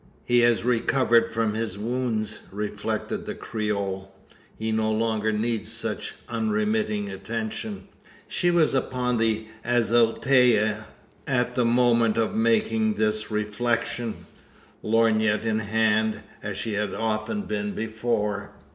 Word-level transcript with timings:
"He 0.25 0.39
has 0.39 0.63
recovered 0.65 1.31
from 1.31 1.53
his 1.53 1.77
wounds?" 1.77 2.39
reflected 2.51 3.27
the 3.27 3.35
Creole. 3.35 4.11
"He 4.57 4.71
no 4.71 4.91
longer 4.91 5.31
needs 5.31 5.71
such 5.71 6.15
unremitting 6.27 7.07
attention." 7.07 7.87
She 8.27 8.49
was 8.49 8.73
upon 8.73 9.17
the 9.19 9.45
azotea 9.63 10.87
at 11.27 11.53
the 11.53 11.65
moment 11.65 12.17
of 12.17 12.33
making 12.33 12.95
this 12.95 13.29
reflection 13.29 14.25
lorgnette 14.81 15.43
in 15.43 15.59
hand, 15.59 16.21
as 16.41 16.57
she 16.57 16.73
had 16.73 16.95
often 16.95 17.43
been 17.43 17.73
before. 17.75 18.53